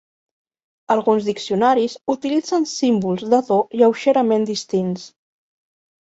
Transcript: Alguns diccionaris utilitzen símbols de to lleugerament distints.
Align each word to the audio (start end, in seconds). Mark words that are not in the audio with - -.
Alguns 0.93 1.25
diccionaris 1.25 1.97
utilitzen 2.13 2.65
símbols 2.71 3.25
de 3.33 3.41
to 3.49 3.59
lleugerament 3.81 4.49
distints. 4.53 5.05